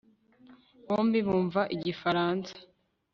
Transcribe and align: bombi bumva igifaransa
bombi 0.87 1.19
bumva 1.27 1.61
igifaransa 1.75 2.53